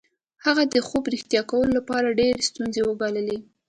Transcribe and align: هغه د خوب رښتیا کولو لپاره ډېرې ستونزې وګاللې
هغه 0.45 0.63
د 0.73 0.75
خوب 0.87 1.03
رښتیا 1.13 1.41
کولو 1.49 1.71
لپاره 1.77 2.17
ډېرې 2.19 2.47
ستونزې 2.49 2.81
وګاللې 2.85 3.37